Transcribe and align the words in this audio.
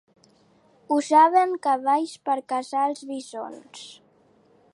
Usaven 0.95 1.53
cavalls 1.67 2.17
per 2.31 2.39
caçar 2.55 2.87
els 2.93 3.05
bisons. 3.13 3.87